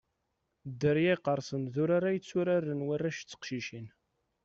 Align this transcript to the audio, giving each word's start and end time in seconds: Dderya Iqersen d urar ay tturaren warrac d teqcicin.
Dderya 0.69 1.13
Iqersen 1.15 1.63
d 1.73 1.75
urar 1.83 2.03
ay 2.05 2.19
tturaren 2.19 2.85
warrac 2.87 3.19
d 3.23 3.27
teqcicin. 3.29 3.87